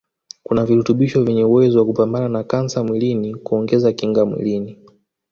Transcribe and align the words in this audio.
kuna 0.45 0.65
virutubisho 0.67 1.23
vyenye 1.23 1.43
uwezo 1.43 1.79
wa 1.79 1.85
kupambana 1.85 2.29
na 2.29 2.43
kansa 2.43 2.83
mwilini 2.83 3.35
kuongeza 3.35 3.93
kinga 3.93 4.25
mwilini 4.25 4.77